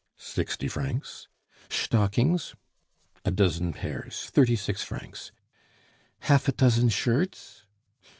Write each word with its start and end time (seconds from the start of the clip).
"Sixty 0.17 0.67
francs." 0.67 1.27
"Shtockings" 1.69 2.55
"A 3.23 3.29
dozen 3.29 3.71
pairs 3.71 4.31
thirty 4.31 4.55
six 4.55 4.81
francs." 4.81 5.31
"Half 6.21 6.47
a 6.47 6.51
tozzen 6.53 6.89
shirts." 6.89 7.67